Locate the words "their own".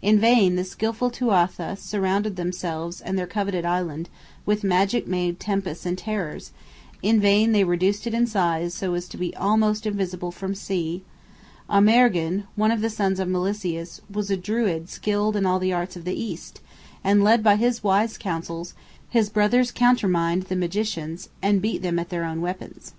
22.10-22.40